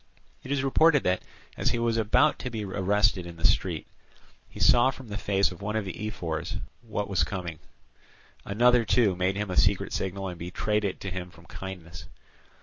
[0.41, 1.21] It is reported that,
[1.55, 3.85] as he was about to be arrested in the street,
[4.49, 8.49] he saw from the face of one of the ephors what he was coming for;
[8.49, 12.05] another, too, made him a secret signal, and betrayed it to him from kindness.